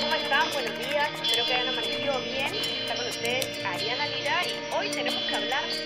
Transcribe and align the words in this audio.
¿cómo 0.00 0.14
están? 0.14 0.50
Buenos 0.52 0.78
días, 0.78 1.10
espero 1.22 1.44
que 1.44 1.54
hayan 1.54 1.68
amanecido 1.68 2.18
bien. 2.22 2.54
Está 2.54 2.94
con 2.94 3.06
ustedes 3.06 3.46
Ariana 3.64 4.06
Lira 4.08 4.42
y 4.46 4.54
hoy 4.74 4.88
tenemos 4.88 5.22
que 5.24 5.36
hablar 5.36 5.62
de 5.68 5.76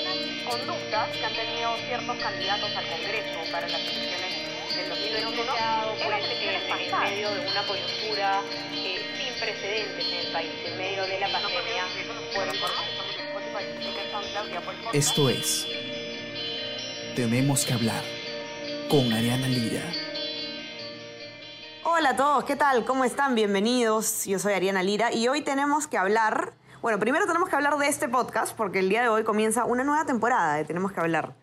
unas 0.00 0.16
conductas 0.50 1.16
que 1.16 1.24
han 1.24 1.34
tenido 1.34 1.76
ciertos 1.86 2.18
candidatos 2.18 2.76
al 2.76 2.88
Congreso 2.88 3.38
para 3.52 3.68
las 3.68 3.80
elecciones 3.80 4.74
del 4.74 4.88
2021 4.88 5.54
en 6.02 6.10
las 6.10 6.24
elecciones 6.24 6.62
en 6.68 6.98
medio 6.98 7.30
de 7.30 7.46
una 7.46 7.62
coyuntura 7.62 8.42
eh, 8.72 9.00
sin 9.16 9.32
precedentes 9.40 10.06
en 10.06 10.14
el 10.26 10.32
país, 10.32 10.50
en 10.64 10.76
medio 10.78 11.06
de 11.06 11.20
la 11.20 11.28
pandemia. 11.28 11.86
Bueno, 12.34 12.52
por 12.60 12.74
más 12.74 12.86
Esto 14.92 15.30
es 15.30 15.66
Tenemos 17.14 17.64
que 17.64 17.72
hablar 17.72 18.02
con 18.88 19.12
Ariana 19.12 19.46
Lira. 19.48 20.03
Hola 21.86 22.10
a 22.10 22.16
todos, 22.16 22.44
¿qué 22.44 22.56
tal? 22.56 22.86
¿Cómo 22.86 23.04
están? 23.04 23.34
Bienvenidos. 23.34 24.24
Yo 24.24 24.38
soy 24.38 24.54
Ariana 24.54 24.82
Lira 24.82 25.12
y 25.12 25.28
hoy 25.28 25.42
tenemos 25.42 25.86
que 25.86 25.98
hablar, 25.98 26.54
bueno, 26.80 26.98
primero 26.98 27.26
tenemos 27.26 27.50
que 27.50 27.56
hablar 27.56 27.76
de 27.76 27.88
este 27.88 28.08
podcast 28.08 28.56
porque 28.56 28.78
el 28.78 28.88
día 28.88 29.02
de 29.02 29.08
hoy 29.08 29.22
comienza 29.22 29.66
una 29.66 29.84
nueva 29.84 30.06
temporada 30.06 30.54
de 30.54 30.64
Tenemos 30.64 30.92
que 30.92 31.00
hablar. 31.00 31.34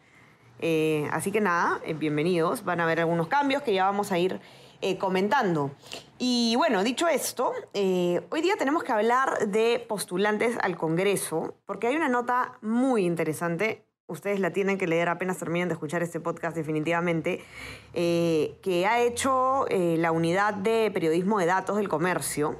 Eh, 0.57 1.07
así 1.11 1.31
que 1.31 1.41
nada, 1.41 1.79
eh, 1.85 1.93
bienvenidos. 1.93 2.63
Van 2.63 2.79
a 2.79 2.85
haber 2.85 3.01
algunos 3.01 3.27
cambios 3.27 3.61
que 3.61 3.71
ya 3.71 3.85
vamos 3.85 4.11
a 4.11 4.17
ir 4.17 4.41
eh, 4.81 4.97
comentando. 4.97 5.69
Y 6.17 6.55
bueno, 6.55 6.83
dicho 6.83 7.07
esto, 7.07 7.53
hoy 7.75 8.41
día 8.41 8.55
tenemos 8.57 8.83
que 8.83 8.93
hablar 8.93 9.47
de 9.47 9.85
postulantes 9.87 10.57
al 10.63 10.75
Congreso 10.75 11.53
porque 11.67 11.85
hay 11.85 11.95
una 11.95 12.09
nota 12.09 12.57
muy 12.61 13.05
interesante 13.05 13.85
ustedes 14.11 14.39
la 14.39 14.51
tienen 14.51 14.77
que 14.77 14.87
leer 14.87 15.09
apenas 15.09 15.37
terminen 15.37 15.69
de 15.69 15.73
escuchar 15.73 16.03
este 16.03 16.19
podcast 16.19 16.55
definitivamente, 16.55 17.43
eh, 17.93 18.57
que 18.61 18.85
ha 18.85 19.01
hecho 19.01 19.65
eh, 19.69 19.95
la 19.97 20.11
unidad 20.11 20.53
de 20.53 20.91
periodismo 20.91 21.39
de 21.39 21.45
datos 21.45 21.77
del 21.77 21.89
comercio. 21.89 22.59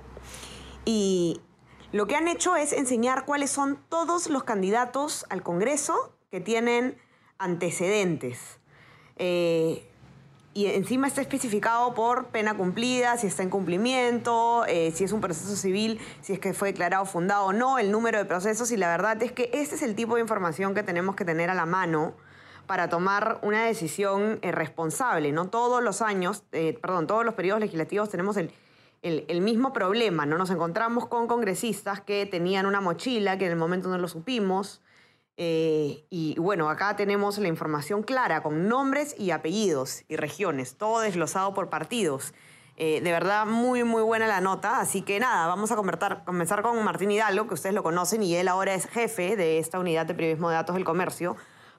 Y 0.85 1.41
lo 1.91 2.07
que 2.07 2.15
han 2.15 2.27
hecho 2.27 2.55
es 2.55 2.73
enseñar 2.73 3.25
cuáles 3.25 3.51
son 3.51 3.79
todos 3.89 4.29
los 4.29 4.43
candidatos 4.43 5.25
al 5.29 5.43
Congreso 5.43 6.15
que 6.31 6.39
tienen 6.39 6.97
antecedentes. 7.37 8.59
Eh, 9.17 9.90
y 10.53 10.65
encima 10.65 11.07
está 11.07 11.21
especificado 11.21 11.93
por 11.93 12.27
pena 12.27 12.55
cumplida, 12.55 13.17
si 13.17 13.27
está 13.27 13.41
en 13.43 13.49
cumplimiento, 13.49 14.65
eh, 14.67 14.91
si 14.91 15.05
es 15.05 15.13
un 15.13 15.21
proceso 15.21 15.55
civil, 15.55 15.99
si 16.21 16.33
es 16.33 16.39
que 16.39 16.53
fue 16.53 16.69
declarado 16.69 17.05
fundado 17.05 17.45
o 17.45 17.53
no, 17.53 17.79
el 17.79 17.91
número 17.91 18.17
de 18.17 18.25
procesos 18.25 18.71
y 18.71 18.77
la 18.77 18.89
verdad 18.89 19.21
es 19.23 19.31
que 19.31 19.49
este 19.53 19.75
es 19.75 19.81
el 19.81 19.95
tipo 19.95 20.15
de 20.15 20.21
información 20.21 20.73
que 20.73 20.83
tenemos 20.83 21.15
que 21.15 21.23
tener 21.23 21.49
a 21.49 21.53
la 21.53 21.65
mano 21.65 22.15
para 22.67 22.89
tomar 22.89 23.39
una 23.43 23.65
decisión 23.65 24.39
eh, 24.41 24.51
responsable. 24.51 25.31
No 25.31 25.47
todos 25.47 25.81
los 25.81 26.01
años, 26.01 26.43
eh, 26.51 26.77
perdón, 26.81 27.07
todos 27.07 27.23
los 27.23 27.33
periodos 27.33 27.61
legislativos 27.61 28.09
tenemos 28.09 28.35
el, 28.37 28.51
el, 29.01 29.41
mismo 29.41 29.73
problema, 29.73 30.25
¿no? 30.25 30.37
Nos 30.37 30.51
encontramos 30.51 31.07
con 31.07 31.27
congresistas 31.27 32.01
que 32.01 32.25
tenían 32.25 32.65
una 32.65 32.81
mochila 32.81 33.37
que 33.37 33.45
en 33.45 33.51
el 33.51 33.57
momento 33.57 33.89
no 33.89 33.97
lo 33.97 34.07
supimos, 34.07 34.81
eh, 35.43 36.05
y 36.11 36.35
bueno, 36.37 36.69
acá 36.69 36.95
tenemos 36.95 37.39
la 37.39 37.47
información 37.47 38.03
clara 38.03 38.43
con 38.43 38.67
nombres 38.67 39.15
y 39.17 39.31
apellidos 39.31 40.03
y 40.07 40.15
regiones, 40.15 40.77
todo 40.77 40.99
desglosado 40.99 41.55
por 41.55 41.67
partidos. 41.67 42.35
Eh, 42.77 43.01
de 43.01 43.11
verdad, 43.11 43.47
muy, 43.47 43.83
muy 43.83 44.03
buena 44.03 44.27
la 44.27 44.39
nota. 44.39 44.79
Así 44.79 45.01
que 45.01 45.19
nada, 45.19 45.47
vamos 45.47 45.71
a 45.71 45.75
comenzar 45.75 46.61
con 46.61 46.83
Martín 46.83 47.09
Hidalgo, 47.09 47.47
que 47.47 47.55
ustedes 47.55 47.73
lo 47.73 47.81
conocen, 47.81 48.21
y 48.21 48.35
él 48.35 48.47
ahora 48.47 48.75
es 48.75 48.85
jefe 48.85 49.35
de 49.35 49.57
esta 49.57 49.79
unidad 49.79 50.05
de 50.05 50.13
periodismo 50.13 50.51
de 50.51 50.57
datos 50.57 50.75
del 50.75 50.83
comercio, 50.83 51.35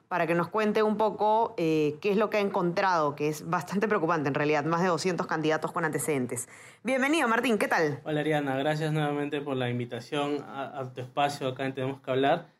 para 0.09 0.27
que 0.27 0.35
nos 0.35 0.49
cuente 0.49 0.83
un 0.83 0.97
poco 0.97 1.55
eh, 1.55 1.95
qué 2.01 2.11
es 2.11 2.17
lo 2.17 2.29
que 2.29 2.35
ha 2.35 2.41
encontrado, 2.41 3.15
que 3.15 3.29
es 3.29 3.49
bastante 3.49 3.87
preocupante 3.87 4.27
en 4.27 4.35
realidad, 4.35 4.65
más 4.65 4.81
de 4.81 4.89
200 4.89 5.25
candidatos 5.25 5.71
con 5.71 5.85
antecedentes. 5.85 6.49
Bienvenido, 6.83 7.29
Martín, 7.29 7.57
¿qué 7.57 7.69
tal? 7.69 8.01
Hola, 8.03 8.19
Ariana, 8.19 8.57
gracias 8.57 8.91
nuevamente 8.91 9.39
por 9.39 9.55
la 9.55 9.69
invitación 9.69 10.43
a, 10.49 10.81
a 10.81 10.91
tu 10.91 10.99
espacio 10.99 11.47
acá 11.47 11.65
en 11.65 11.73
Tenemos 11.73 12.01
que 12.01 12.11
hablar. 12.11 12.52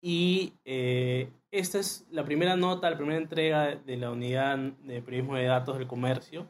Y 0.00 0.54
eh, 0.64 1.30
esta 1.50 1.78
es 1.78 2.06
la 2.10 2.24
primera 2.24 2.56
nota, 2.56 2.90
la 2.90 2.96
primera 2.96 3.18
entrega 3.18 3.74
de 3.74 3.96
la 3.96 4.10
unidad 4.10 4.58
de 4.58 5.02
periodismo 5.02 5.36
de 5.36 5.44
datos 5.44 5.78
del 5.78 5.86
comercio. 5.86 6.46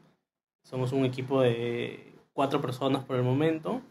Somos 0.63 0.91
un 0.91 1.05
equipo 1.05 1.41
de 1.41 2.13
cuatro 2.33 2.61
personas 2.61 3.03
por 3.03 3.15
el 3.15 3.23
momento, 3.23 3.81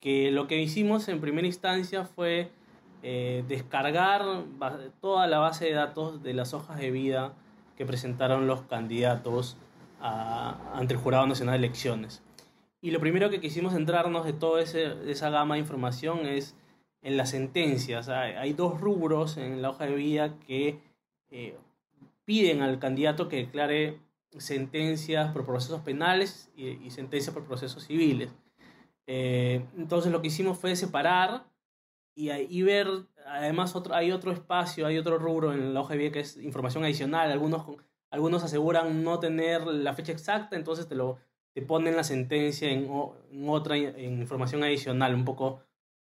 que 0.00 0.30
lo 0.30 0.46
que 0.46 0.60
hicimos 0.60 1.08
en 1.08 1.20
primera 1.20 1.46
instancia 1.46 2.04
fue 2.04 2.50
eh, 3.02 3.44
descargar 3.48 4.22
toda 5.00 5.26
la 5.26 5.38
base 5.38 5.64
de 5.66 5.72
datos 5.72 6.22
de 6.22 6.34
las 6.34 6.54
hojas 6.54 6.78
de 6.78 6.90
vida 6.90 7.34
que 7.76 7.86
presentaron 7.86 8.46
los 8.46 8.62
candidatos 8.62 9.56
ante 10.00 10.94
el 10.94 11.00
Jurado 11.00 11.26
Nacional 11.26 11.60
de 11.60 11.66
Elecciones. 11.66 12.22
Y 12.80 12.90
lo 12.90 12.98
primero 12.98 13.30
que 13.30 13.40
quisimos 13.40 13.72
centrarnos 13.72 14.24
de 14.24 14.32
toda 14.32 14.60
esa 14.60 15.30
gama 15.30 15.54
de 15.54 15.60
información 15.60 16.26
es 16.26 16.56
en 17.02 17.16
las 17.16 17.30
sentencias. 17.30 18.08
Hay 18.08 18.52
dos 18.52 18.80
rubros 18.80 19.36
en 19.36 19.60
la 19.60 19.70
hoja 19.70 19.86
de 19.86 19.94
vida 19.94 20.38
que 20.46 20.80
eh, 21.30 21.56
piden 22.24 22.62
al 22.62 22.78
candidato 22.78 23.28
que 23.28 23.36
declare 23.36 23.98
sentencias 24.38 25.32
por 25.32 25.44
procesos 25.44 25.82
penales 25.82 26.50
y, 26.56 26.90
sentencias 26.90 27.34
por 27.34 27.44
procesos 27.44 27.84
civiles. 27.84 28.30
Eh, 29.06 29.64
entonces 29.76 30.12
lo 30.12 30.22
que 30.22 30.28
hicimos 30.28 30.58
fue 30.58 30.74
separar 30.76 31.44
y, 32.14 32.30
y, 32.30 32.62
ver, 32.62 32.88
además 33.26 33.74
otro, 33.74 33.94
hay 33.94 34.12
otro 34.12 34.32
espacio, 34.32 34.86
hay 34.86 34.98
otro 34.98 35.18
rubro 35.18 35.52
en 35.52 35.74
la 35.74 35.80
hoja 35.80 35.94
de 35.94 35.98
vida 35.98 36.12
que 36.12 36.20
es 36.20 36.36
información 36.36 36.84
adicional. 36.84 37.30
Algunos, 37.30 37.66
algunos 38.10 38.44
aseguran 38.44 39.02
no 39.02 39.18
tener 39.18 39.66
la 39.66 39.94
fecha 39.94 40.12
exacta, 40.12 40.56
entonces 40.56 40.88
te, 40.88 40.94
lo, 40.94 41.18
te 41.52 41.62
ponen 41.62 41.96
la 41.96 42.04
sentencia 42.04 42.70
en, 42.70 42.88
otra 43.48 43.76
información 43.76 44.62
adicional, 44.62 45.14
un 45.14 45.24
poco 45.24 45.62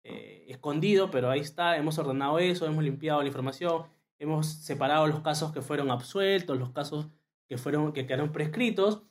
eh, 0.09 0.45
escondido, 0.47 1.11
pero 1.11 1.29
ahí 1.29 1.41
está, 1.41 1.75
hemos 1.75 1.97
ordenado 1.97 2.39
eso, 2.39 2.65
hemos 2.65 2.81
limpiado 2.81 3.21
la 3.21 3.27
información, 3.27 3.83
hemos 4.19 4.47
separado 4.47 5.05
los 5.05 5.19
casos 5.19 5.51
que 5.51 5.61
fueron 5.61 5.91
absueltos, 5.91 6.57
los 6.57 6.69
casos 6.71 7.09
que, 7.49 7.57
fueron, 7.57 7.91
que 7.91 8.05
quedaron 8.05 8.31
prescritos, 8.31 9.03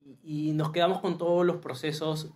y, 0.00 0.52
nos 0.54 0.72
quedamos 0.72 1.00
con 1.00 1.16
todos 1.16 1.46
los 1.46 1.58
procesos 1.58 2.32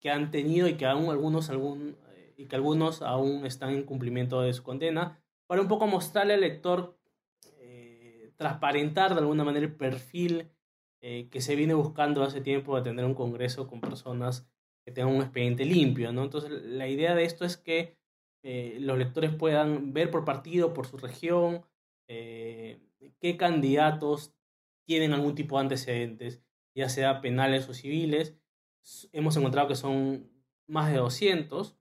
que, 0.00 0.10
han 0.10 0.30
tenido 0.30 0.68
y 0.68 0.74
que 0.74 0.86
aún 0.86 1.10
algunos, 1.10 1.50
algún, 1.50 1.96
eh, 2.14 2.32
y 2.38 2.46
que 2.46 2.56
algunos 2.56 3.02
aún 3.02 3.44
están 3.44 3.70
en 3.70 3.82
cumplimiento 3.82 4.40
de 4.40 4.54
su 4.54 4.62
condena, 4.62 5.20
para 5.46 5.60
un 5.60 5.68
poco 5.68 5.86
mostrarle 5.86 6.34
al 6.34 6.40
lector, 6.40 6.96
eh, 7.58 8.32
transparentar 8.36 9.14
de 9.14 9.20
alguna 9.20 9.44
manera 9.44 9.66
el 9.66 9.74
perfil 9.74 10.50
que 11.30 11.40
se 11.40 11.54
viene 11.54 11.72
buscando 11.74 12.24
hace 12.24 12.40
tiempo 12.40 12.74
de 12.74 12.82
tener 12.82 13.04
un 13.04 13.14
congreso 13.14 13.68
con 13.68 13.80
personas 13.80 14.48
que 14.86 14.92
tengan 14.92 15.16
un 15.16 15.22
expediente 15.22 15.64
limpio, 15.64 16.12
¿no? 16.12 16.22
Entonces, 16.22 16.50
la 16.50 16.86
idea 16.86 17.16
de 17.16 17.24
esto 17.24 17.44
es 17.44 17.56
que 17.56 17.98
eh, 18.44 18.78
los 18.78 18.96
lectores 18.96 19.34
puedan 19.34 19.92
ver 19.92 20.12
por 20.12 20.24
partido, 20.24 20.72
por 20.72 20.86
su 20.86 20.96
región, 20.96 21.66
eh, 22.06 22.78
qué 23.18 23.36
candidatos 23.36 24.32
tienen 24.86 25.12
algún 25.12 25.34
tipo 25.34 25.56
de 25.56 25.62
antecedentes, 25.62 26.40
ya 26.72 26.88
sea 26.88 27.20
penales 27.20 27.68
o 27.68 27.74
civiles. 27.74 28.36
Hemos 29.10 29.36
encontrado 29.36 29.66
que 29.66 29.74
son 29.74 30.30
más 30.68 30.92
de 30.92 30.98
200, 30.98 31.76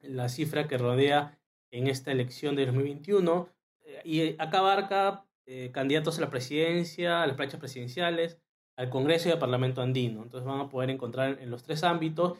la 0.00 0.30
cifra 0.30 0.66
que 0.66 0.78
rodea 0.78 1.38
en 1.70 1.88
esta 1.88 2.10
elección 2.10 2.56
de 2.56 2.64
2021, 2.64 3.50
eh, 3.82 4.00
y 4.02 4.42
acá 4.42 4.60
abarca 4.60 5.26
candidatos 5.72 6.16
a 6.16 6.20
la 6.20 6.30
presidencia, 6.30 7.24
a 7.24 7.26
las 7.26 7.34
planchas 7.34 7.58
presidenciales, 7.58 8.38
al 8.80 8.88
Congreso 8.88 9.28
y 9.28 9.32
al 9.32 9.38
Parlamento 9.38 9.82
andino. 9.82 10.22
Entonces 10.22 10.48
van 10.48 10.60
a 10.60 10.70
poder 10.70 10.88
encontrar 10.88 11.38
en 11.38 11.50
los 11.50 11.62
tres 11.62 11.84
ámbitos 11.84 12.38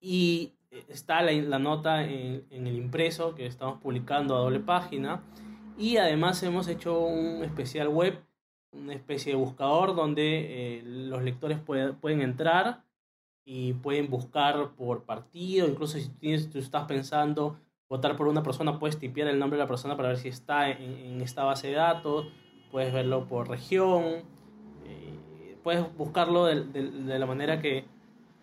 y 0.00 0.54
eh, 0.70 0.82
está 0.88 1.20
la, 1.20 1.58
nota 1.58 2.04
en, 2.04 2.46
el 2.50 2.74
impreso 2.74 3.34
que 3.34 3.44
estamos 3.44 3.80
publicando 3.82 4.34
a 4.34 4.40
doble 4.40 4.60
página. 4.60 5.22
Y 5.76 5.98
además 5.98 6.42
hemos 6.42 6.68
hecho 6.68 6.98
un 7.00 7.44
especial 7.44 7.88
web, 7.88 8.18
una 8.72 8.94
especie 8.94 9.32
de 9.32 9.38
buscador 9.38 9.94
donde 9.94 10.78
eh, 10.78 10.82
los 10.84 11.22
lectores 11.22 11.58
pueden 11.58 12.22
entrar 12.22 12.82
y 13.44 13.74
pueden 13.74 14.08
buscar 14.08 14.70
por 14.76 15.04
partido, 15.04 15.68
incluso 15.68 15.98
si 15.98 16.08
tienes, 16.08 16.48
tú 16.48 16.58
estás 16.58 16.86
pensando 16.86 17.58
votar 17.90 18.16
por 18.16 18.26
una 18.26 18.42
persona, 18.42 18.78
puedes 18.78 18.98
tipear 18.98 19.28
el 19.28 19.38
nombre 19.38 19.58
de 19.58 19.64
la 19.64 19.68
persona 19.68 19.96
para 19.96 20.08
ver 20.08 20.16
si 20.16 20.28
está 20.28 20.70
en, 20.70 20.80
en 20.80 21.20
esta 21.20 21.44
base 21.44 21.68
de 21.68 21.74
datos, 21.74 22.26
puedes 22.70 22.90
verlo 22.90 23.28
por 23.28 23.50
región, 23.50 24.24
puedes 25.64 25.96
buscarlo 25.96 26.44
de, 26.44 26.62
de, 26.62 27.18
la 27.18 27.26
manera 27.26 27.60
que, 27.60 27.84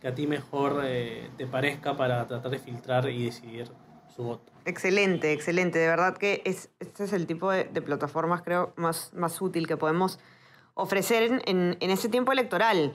que, 0.01 0.07
a 0.09 0.15
ti 0.15 0.27
mejor 0.27 0.81
eh, 0.83 1.29
te 1.37 1.47
parezca 1.47 1.95
para 1.95 2.27
tratar 2.27 2.51
de 2.51 2.59
filtrar 2.59 3.07
y 3.09 3.25
decidir 3.25 3.69
su 4.13 4.23
voto. 4.23 4.51
Excelente, 4.65 5.31
excelente. 5.31 5.79
De 5.79 5.87
verdad 5.87 6.17
que 6.17 6.41
es, 6.43 6.69
este 6.79 7.05
es 7.05 7.13
el 7.13 7.27
tipo 7.27 7.51
de, 7.51 7.65
plataformas, 7.81 8.41
creo, 8.41 8.73
más, 8.75 9.13
más 9.13 9.41
útil 9.41 9.67
que 9.67 9.77
podemos 9.77 10.19
ofrecer 10.73 11.23
en, 11.23 11.41
en, 11.45 11.77
en 11.79 11.89
este 11.91 12.09
tiempo 12.09 12.33
electoral. 12.33 12.91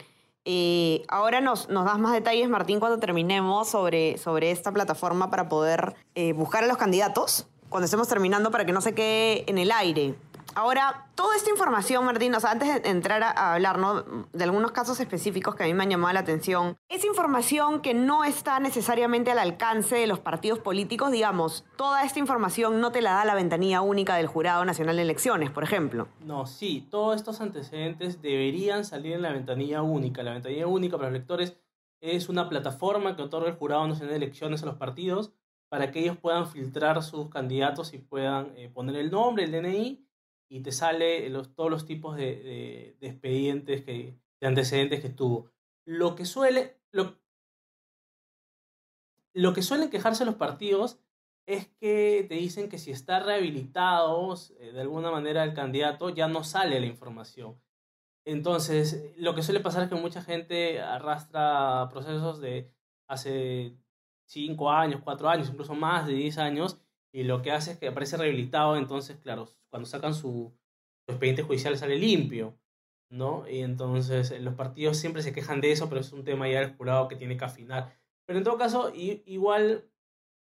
Eh, 0.49 1.03
ahora 1.09 1.41
nos, 1.41 1.69
nos, 1.69 1.85
das 1.85 1.99
más 1.99 2.13
detalles, 2.13 2.49
Martín, 2.49 2.79
cuando 2.79 3.01
terminemos 3.01 3.69
sobre, 3.69 4.17
sobre 4.17 4.53
esta 4.53 4.73
plataforma 4.73 5.29
para 5.29 5.49
poder 5.49 5.97
eh, 6.15 6.33
buscar 6.35 6.63
a 6.63 6.69
los 6.69 6.77
candidatos, 6.77 7.49
cuando 7.69 7.87
estemos 7.87 8.07
terminando, 8.07 8.53
para 8.53 8.65
que 8.65 8.73
no 8.73 8.81
se 8.81 8.95
quede 8.95 9.49
en 9.51 9.59
el 9.59 9.73
aire. 9.73 10.15
Ahora, 10.57 11.07
toda 11.15 11.37
esta 11.37 11.51
información, 11.51 12.07
Martín, 12.07 12.35
o 12.35 12.41
sea, 12.41 12.53
antes 12.53 12.83
de 12.83 12.89
entrar 12.89 13.23
a 13.23 13.53
hablar 13.53 13.79
¿no? 13.79 14.27
de 14.33 14.43
algunos 14.43 14.73
casos 14.73 14.99
específicos 15.01 15.55
que 15.55 15.65
a 15.65 15.67
mí 15.67 15.75
me 15.75 15.83
han 15.83 15.91
llamado 15.91 16.15
la 16.15 16.21
atención, 16.21 16.79
es 16.89 17.05
información 17.05 17.83
que 17.83 17.93
no 17.93 18.25
está 18.25 18.59
necesariamente 18.59 19.31
al 19.31 19.39
alcance 19.39 19.97
de 19.97 20.07
los 20.07 20.19
partidos 20.19 20.59
políticos, 20.59 21.13
digamos, 21.13 21.67
toda 21.77 22.05
esta 22.05 22.21
información 22.21 22.81
no 22.81 22.91
te 22.91 23.03
la 23.03 23.13
da 23.13 23.27
la 23.27 23.35
ventanilla 23.35 23.83
única 23.83 24.17
del 24.17 24.29
Jurado 24.29 24.65
Nacional 24.65 24.97
de 24.97 25.03
Elecciones, 25.03 25.51
por 25.51 25.63
ejemplo. 25.63 26.09
No, 26.25 26.47
sí, 26.47 26.89
todos 26.91 27.17
estos 27.17 27.43
antecedentes 27.43 28.23
deberían 28.23 28.87
salir 28.87 29.13
en 29.13 29.21
la 29.21 29.33
ventanilla 29.33 29.83
única. 29.83 30.23
La 30.23 30.33
ventanilla 30.33 30.67
única 30.67 30.97
para 30.97 31.11
los 31.11 31.17
electores 31.17 31.55
es 32.01 32.31
una 32.31 32.49
plataforma 32.49 33.15
que 33.15 33.21
otorga 33.21 33.51
el 33.51 33.57
Jurado 33.57 33.87
Nacional 33.87 34.09
de 34.09 34.25
Elecciones 34.25 34.63
a 34.63 34.67
los 34.67 34.77
partidos 34.77 35.33
para 35.69 35.91
que 35.91 36.01
ellos 36.01 36.17
puedan 36.17 36.47
filtrar 36.47 37.03
sus 37.03 37.29
candidatos 37.29 37.93
y 37.93 37.99
puedan 37.99 38.55
eh, 38.57 38.71
poner 38.73 38.97
el 38.97 39.11
nombre, 39.11 39.45
el 39.45 39.53
DNI 39.53 40.06
y 40.49 40.61
te 40.61 40.73
sale 40.73 41.31
todos 41.55 41.71
los 41.71 41.87
tipos 41.87 42.17
de, 42.17 42.97
de, 43.01 43.07
expedientes, 43.07 43.83
que, 43.83 44.19
de 44.41 44.47
antecedentes 44.47 45.01
que 45.01 45.11
tuvo. 45.11 45.51
Lo 45.85 46.15
que 46.15 46.25
suele, 46.25 46.77
lo, 46.93 47.19
lo 49.33 49.53
que 49.53 49.63
suelen 49.63 49.91
quejarse 49.91 50.25
los 50.25 50.37
partidos 50.37 50.99
es 51.47 51.69
que 51.81 52.27
te 52.29 52.35
dicen 52.35 52.69
que 52.69 52.79
si 52.79 52.91
está 52.91 53.21
rehabilitado 53.21 54.35
eh, 54.59 54.73
de 54.73 54.81
alguna 54.81 55.11
manera 55.11 55.45
el 55.45 55.55
candidato, 55.55 56.11
ya 56.11 56.29
no 56.29 56.43
sale 56.45 56.81
la 56.81 56.87
información. 56.87 57.61
Entonces, 58.25 59.15
lo 59.17 59.35
que 59.35 59.43
suele 59.43 59.61
pasar 59.61 59.85
es 59.85 59.89
que 59.89 59.95
mucha 59.95 60.21
gente 60.21 60.81
arrastra 60.81 61.89
procesos 61.93 62.41
de 62.41 62.73
hace 63.07 63.77
5 64.27 64.71
años, 64.71 65.01
4 65.05 65.29
años, 65.29 65.49
incluso 65.49 65.75
más 65.75 66.07
de 66.09 66.15
10 66.15 66.39
años, 66.39 66.81
y 67.13 67.25
lo 67.25 67.43
que 67.43 67.53
hace 67.53 67.73
es 67.73 67.79
que 67.79 67.89
aparece 67.89 68.17
rehabilitado, 68.17 68.77
entonces, 68.77 69.19
claro, 69.19 69.49
cuando 69.71 69.87
sacan 69.89 70.15
su, 70.15 70.53
expediente 71.09 71.43
judicial 71.43 71.79
sale 71.79 71.97
limpio, 71.97 72.59
¿no? 73.11 73.49
Y 73.49 73.61
entonces 73.61 74.33
eh, 74.33 74.41
los 74.41 74.55
partidos 74.55 74.97
siempre 74.97 75.23
se 75.23 75.33
quejan 75.33 75.61
de 75.61 75.73
eso, 75.73 75.89
pero 75.89 76.01
es 76.01 76.13
un 76.13 76.25
tema 76.25 76.49
ya 76.49 76.61
del 76.61 76.77
jurado 76.77 77.09
que 77.09 77.17
tiene 77.17 77.37
que 77.37 77.45
afinar. 77.45 77.97
Pero 78.27 78.39
en 78.39 78.45
todo 78.45 78.59
caso, 78.59 78.93
igual 78.95 79.89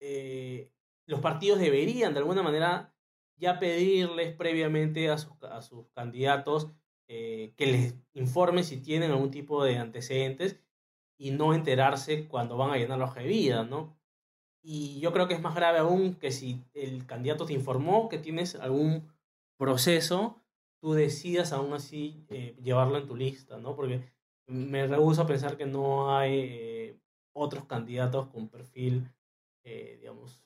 eh, 0.01 0.71
los 1.07 1.21
partidos 1.21 1.59
deberían 1.59 2.15
de 2.15 2.21
alguna 2.21 2.43
manera 2.43 2.95
ya 3.37 3.59
pedirles 3.59 4.33
previamente 4.35 5.11
a 5.11 5.19
sus, 5.19 5.33
a 5.43 5.61
sus 5.61 5.89
candidatos 5.89 6.71
eh, 7.09 7.53
que 7.57 7.67
les 7.67 7.95
informen 8.15 8.65
si 8.65 8.81
tienen 8.81 9.11
algún 9.11 9.31
tipo 9.31 9.65
de 9.65 9.77
antecedentes 9.79 10.61
y 11.19 11.33
no 11.33 11.53
enterarse 11.53 12.29
cuando 12.29 12.57
van 12.57 12.71
a 12.71 12.77
llenar 12.77 12.99
la 12.99 13.07
hoja 13.07 13.21
de 13.21 13.27
vida, 13.27 13.65
¿no? 13.65 13.99
Y 14.67 14.99
yo 14.99 15.13
creo 15.13 15.29
que 15.29 15.35
es 15.35 15.43
más 15.43 15.55
grave 15.55 15.79
aún 15.79 16.15
que 16.15 16.33
si 16.33 16.65
el 16.73 17.05
candidato 17.05 17.45
te 17.45 17.53
informó 17.53 18.09
que 18.09 18.17
tienes 18.17 18.55
algún 18.55 19.13
proceso, 19.59 20.41
tú 20.81 20.95
decidas 20.95 21.53
aún 21.53 21.75
así 21.75 22.25
eh, 22.31 22.57
llevarlo 22.63 22.97
en 22.97 23.07
tu 23.07 23.15
lista, 23.15 23.59
¿no? 23.59 23.77
Porque 23.77 24.01
me 24.47 24.87
rehúso 24.87 25.21
a 25.21 25.27
pensar 25.27 25.59
que 25.59 25.67
no 25.67 26.17
hay 26.17 26.39
eh, 26.41 26.99
otros 27.35 27.67
candidatos 27.67 28.29
con 28.29 28.49
perfil, 28.49 29.07
eh, 29.65 29.99
digamos, 30.01 30.43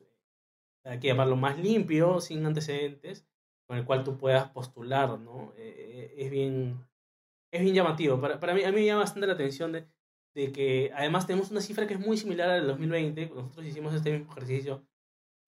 hay 0.82 0.98
que 0.98 1.08
llamarlo 1.08 1.36
más 1.36 1.56
limpio, 1.56 2.20
sin 2.20 2.44
antecedentes, 2.44 3.24
con 3.68 3.78
el 3.78 3.84
cual 3.84 4.02
tú 4.02 4.18
puedas 4.18 4.50
postular, 4.50 5.16
¿no? 5.20 5.52
es, 5.56 6.30
bien, 6.30 6.84
es 7.52 7.60
bien 7.60 7.74
llamativo. 7.74 8.20
Para, 8.20 8.40
para 8.40 8.54
mí, 8.54 8.64
a 8.64 8.72
mí 8.72 8.80
me 8.80 8.86
llama 8.86 9.02
bastante 9.02 9.26
la 9.28 9.34
atención 9.34 9.70
de 9.70 9.86
de 10.38 10.52
que 10.52 10.92
además 10.94 11.26
tenemos 11.26 11.50
una 11.50 11.60
cifra 11.60 11.88
que 11.88 11.94
es 11.94 12.00
muy 12.00 12.16
similar 12.16 12.48
al 12.48 12.66
2020. 12.68 13.32
Nosotros 13.34 13.66
hicimos 13.66 13.92
este 13.92 14.12
mismo 14.12 14.30
ejercicio 14.30 14.86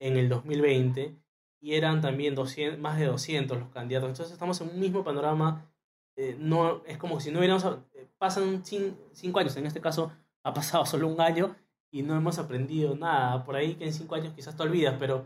en 0.01 0.17
el 0.17 0.27
2020 0.27 1.15
y 1.61 1.75
eran 1.75 2.01
también 2.01 2.35
200, 2.35 2.77
más 2.77 2.99
de 2.99 3.05
200 3.05 3.57
los 3.57 3.69
candidatos. 3.69 4.09
Entonces 4.09 4.33
estamos 4.33 4.59
en 4.59 4.69
un 4.69 4.81
mismo 4.81 5.01
panorama. 5.05 5.71
Eh, 6.17 6.35
no, 6.37 6.83
es 6.85 6.97
como 6.97 7.21
si 7.21 7.31
no 7.31 7.39
hubiéramos... 7.39 7.63
Eh, 7.93 8.09
pasan 8.17 8.65
cinco 8.65 9.39
años, 9.39 9.55
en 9.55 9.65
este 9.65 9.79
caso 9.79 10.11
ha 10.43 10.53
pasado 10.53 10.85
solo 10.85 11.07
un 11.07 11.21
año 11.21 11.55
y 11.89 12.01
no 12.01 12.17
hemos 12.17 12.37
aprendido 12.37 12.93
nada. 12.93 13.45
Por 13.45 13.55
ahí 13.55 13.75
que 13.75 13.85
en 13.85 13.93
cinco 13.93 14.15
años 14.15 14.33
quizás 14.33 14.57
te 14.57 14.63
olvidas, 14.63 14.97
pero, 14.99 15.25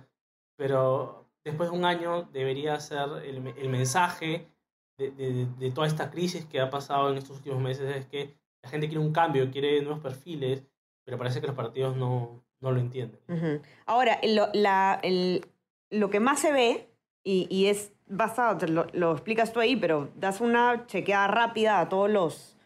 pero 0.55 1.27
después 1.43 1.71
de 1.71 1.75
un 1.75 1.85
año 1.85 2.29
debería 2.31 2.79
ser 2.79 3.09
el, 3.23 3.47
el 3.47 3.69
mensaje 3.69 4.47
de, 4.99 5.09
de, 5.09 5.47
de, 5.57 5.71
toda 5.71 5.87
esta 5.87 6.11
crisis 6.11 6.45
que 6.45 6.61
ha 6.61 6.69
pasado 6.69 7.09
en 7.09 7.17
estos 7.17 7.37
últimos 7.37 7.59
meses 7.59 7.95
es 7.95 8.05
que 8.05 8.44
la 8.65 8.71
gente 8.71 8.87
quiere 8.87 8.99
un 8.99 9.13
cambio, 9.13 9.51
quiere 9.51 9.79
nuevos 9.83 10.01
perfiles, 10.01 10.63
pero 11.03 11.19
parece 11.19 11.39
que 11.39 11.45
los 11.45 11.55
partidos 11.55 11.95
no, 11.95 12.43
no 12.61 12.71
lo 12.71 12.79
entienden. 12.79 13.19
Ahora, 13.85 14.19
lo, 14.23 14.47
la, 14.53 14.99
el, 15.03 15.45
lo 15.91 16.09
que 16.09 16.19
más 16.19 16.39
se 16.39 16.51
ve, 16.51 16.89
y, 17.23 17.45
y 17.51 17.67
es 17.67 17.93
basado, 18.07 18.65
lo, 18.65 18.87
lo, 18.93 19.11
explicas 19.11 19.53
tú 19.53 19.59
ahí, 19.59 19.75
pero 19.75 20.09
das 20.15 20.41
una 20.41 20.87
chequeada 20.87 21.27
rápida 21.27 21.79
a 21.79 21.89
todos 21.89 22.09
los, 22.09 22.57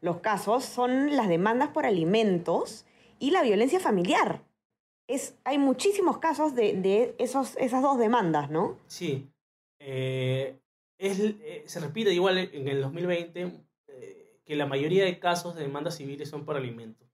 los 0.00 0.18
casos, 0.18 0.64
son 0.64 1.14
las 1.14 1.28
demandas 1.28 1.68
por 1.68 1.86
alimentos 1.86 2.84
y 3.20 3.30
la 3.30 3.42
violencia 3.42 3.78
familiar. 3.78 4.42
Es, 5.06 5.36
hay 5.44 5.58
muchísimos 5.58 6.18
casos 6.18 6.56
de, 6.56 6.72
de 6.72 7.14
esos, 7.18 7.56
esas 7.58 7.80
dos 7.80 8.00
demandas, 8.00 8.50
¿no? 8.50 8.76
Sí. 8.88 9.30
Eh, 9.78 10.58
es, 10.98 11.20
eh, 11.20 11.62
se 11.64 11.78
repite 11.78 12.12
igual 12.12 12.38
en 12.38 12.66
el 12.66 12.82
2020 12.82 13.64
que 14.44 14.56
la 14.56 14.66
mayoría 14.66 15.04
de 15.04 15.18
casos 15.18 15.54
de 15.54 15.62
demandas 15.62 15.96
civiles 15.96 16.28
son 16.28 16.44
por 16.44 16.56
alimentos, 16.56 17.08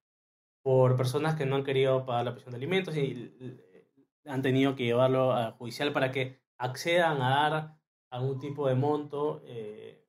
por 0.63 0.97
personas 0.97 1.37
que 1.37 1.47
no 1.47 1.57
han 1.57 1.65
querido 1.65 2.05
pagar 2.05 2.25
la 2.25 2.33
pensión 2.33 2.53
de 2.53 2.57
alimentos 2.59 2.97
y 2.97 3.33
han 4.27 4.43
tenido 4.43 4.75
que 4.77 4.85
llevarlo 4.85 5.33
a 5.33 5.53
judicial 5.53 5.93
para 5.93 6.11
que 6.11 6.41
accedan 6.59 7.23
a 7.23 7.31
dar 7.31 7.81
algún 8.11 8.39
tipo 8.39 8.69
de 8.69 8.75
monto 8.75 9.41
eh, 9.45 10.07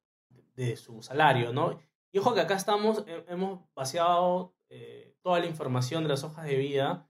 de 0.55 0.75
su 0.75 1.01
salario, 1.01 1.53
¿no? 1.53 1.79
Y 2.11 2.19
ojo 2.19 2.33
que 2.33 2.41
acá 2.41 2.55
estamos, 2.55 3.05
hemos 3.27 3.61
vaciado 3.73 4.55
eh, 4.69 5.15
toda 5.21 5.39
la 5.39 5.45
información 5.45 6.03
de 6.03 6.09
las 6.09 6.23
hojas 6.23 6.45
de 6.45 6.57
vida 6.57 7.09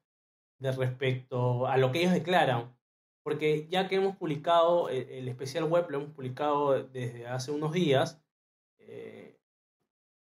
de 0.59 0.71
respecto 0.71 1.65
a 1.65 1.77
lo 1.77 1.91
que 1.91 2.01
ellos 2.01 2.13
declaran, 2.13 2.77
porque 3.23 3.67
ya 3.67 3.87
que 3.87 3.95
hemos 3.95 4.15
publicado 4.15 4.89
el, 4.89 5.09
el 5.09 5.27
especial 5.27 5.63
web, 5.63 5.89
lo 5.89 5.99
hemos 5.99 6.11
publicado 6.11 6.83
desde 6.83 7.25
hace 7.27 7.51
unos 7.51 7.71
días, 7.71 8.21
eh, 8.21 8.30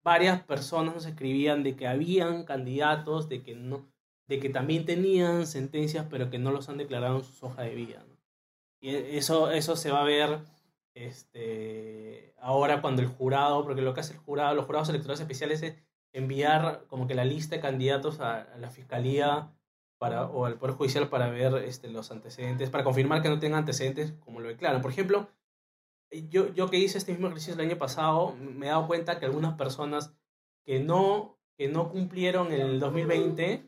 varias 0.03 0.41
personas 0.43 0.95
nos 0.95 1.05
escribían 1.05 1.63
de 1.63 1.75
que 1.75 1.87
habían 1.87 2.43
candidatos, 2.43 3.29
de 3.29 3.41
que 3.41 3.55
no, 3.55 3.87
de 4.27 4.39
que 4.39 4.49
también 4.49 4.85
tenían 4.85 5.47
sentencias, 5.47 6.05
pero 6.09 6.29
que 6.29 6.39
no 6.39 6.51
los 6.51 6.69
han 6.69 6.77
declarado 6.77 7.17
en 7.17 7.23
sus 7.23 7.41
hojas 7.43 7.65
de 7.65 7.75
vida. 7.75 8.05
Y 8.81 8.89
e, 8.89 9.17
eso, 9.17 9.51
eso 9.51 9.75
se 9.75 9.91
va 9.91 10.01
a 10.01 10.05
ver 10.05 10.39
este, 10.93 12.33
ahora 12.37 12.81
cuando 12.81 13.01
el 13.01 13.07
jurado, 13.07 13.63
porque 13.63 13.81
lo 13.81 13.93
que 13.93 14.01
hace 14.01 14.13
el 14.13 14.19
jurado, 14.19 14.55
los 14.55 14.65
jurados 14.65 14.89
electorales 14.89 15.21
especiales 15.21 15.63
es 15.63 15.75
enviar 16.13 16.85
como 16.87 17.07
que 17.07 17.15
la 17.15 17.25
lista 17.25 17.55
de 17.55 17.61
candidatos 17.61 18.19
a, 18.19 18.47
la 18.57 18.69
fiscalía 18.69 19.51
para, 19.97 20.25
o 20.25 20.45
al 20.45 20.57
Poder 20.57 20.75
Judicial 20.75 21.09
para 21.09 21.29
ver 21.29 21.55
este, 21.63 21.89
los 21.89 22.11
antecedentes, 22.11 22.69
para 22.69 22.83
confirmar 22.83 23.21
que 23.21 23.29
no 23.29 23.39
tengan 23.39 23.59
antecedentes 23.59 24.13
como 24.19 24.39
lo 24.39 24.49
declaran. 24.49 24.81
Por 24.81 24.91
ejemplo, 24.91 25.27
yo, 26.29 26.53
yo 26.53 26.69
que 26.69 26.77
hice 26.77 26.97
este 26.97 27.11
mismo 27.11 27.27
ejercicio 27.27 27.53
el 27.53 27.61
año 27.61 27.77
pasado, 27.77 28.35
me 28.35 28.67
he 28.67 28.69
dado 28.69 28.87
cuenta 28.87 29.19
que 29.19 29.25
algunas 29.25 29.55
personas 29.55 30.15
que 30.65 30.79
no, 30.79 31.39
que 31.57 31.67
no 31.67 31.89
cumplieron 31.89 32.51
el 32.51 32.79
2020, 32.79 33.65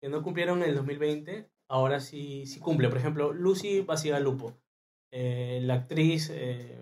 que 0.00 0.08
no 0.08 0.22
cumplieron 0.22 0.62
el 0.62 0.74
2020, 0.74 1.48
ahora 1.68 2.00
sí, 2.00 2.46
sí 2.46 2.60
cumple. 2.60 2.88
Por 2.88 2.98
ejemplo, 2.98 3.32
Lucy 3.32 3.80
Basigalupo, 3.80 4.54
eh, 5.12 5.60
la 5.62 5.74
actriz 5.74 6.30
eh, 6.30 6.78